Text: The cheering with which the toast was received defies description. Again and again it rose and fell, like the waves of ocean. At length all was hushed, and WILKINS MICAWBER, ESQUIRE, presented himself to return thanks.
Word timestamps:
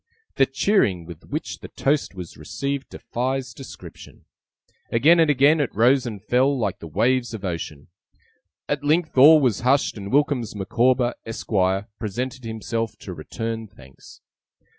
The 0.37 0.47
cheering 0.47 1.05
with 1.05 1.25
which 1.27 1.59
the 1.59 1.67
toast 1.67 2.15
was 2.15 2.35
received 2.35 2.89
defies 2.89 3.53
description. 3.53 4.25
Again 4.91 5.19
and 5.19 5.29
again 5.29 5.59
it 5.59 5.69
rose 5.75 6.07
and 6.07 6.23
fell, 6.23 6.57
like 6.57 6.79
the 6.79 6.87
waves 6.87 7.35
of 7.35 7.45
ocean. 7.45 7.87
At 8.67 8.83
length 8.83 9.15
all 9.15 9.39
was 9.39 9.59
hushed, 9.59 9.97
and 9.97 10.11
WILKINS 10.11 10.55
MICAWBER, 10.55 11.13
ESQUIRE, 11.27 11.87
presented 11.99 12.45
himself 12.45 12.97
to 12.97 13.13
return 13.13 13.67
thanks. 13.67 14.21